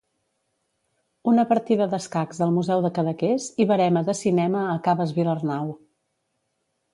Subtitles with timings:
[1.31, 5.71] Una partida d'escacs al Museu de Cadaqués i verema de cinema a Caves Vilarnau.